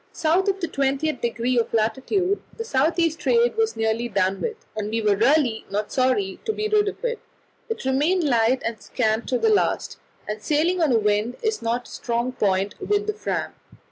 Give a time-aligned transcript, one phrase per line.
[0.13, 4.55] South of the 20th degree of latitude the south east trade was nearly done with,
[4.75, 7.19] and we were really not sorry to be rid of it;
[7.69, 11.87] it remained light and scant to the last, and sailing on a wind is not
[11.87, 13.53] a strong point with the Fram.